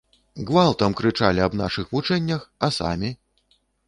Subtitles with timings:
[0.51, 3.11] Гвалтам крычалі аб нашых вучэннях, а самі?